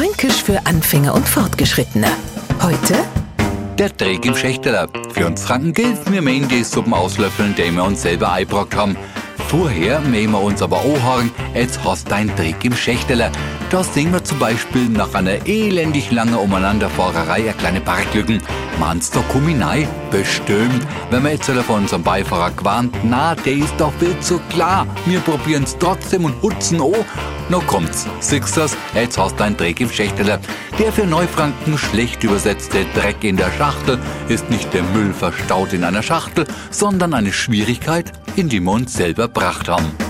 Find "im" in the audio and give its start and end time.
4.24-4.34, 12.64-12.74, 29.80-29.90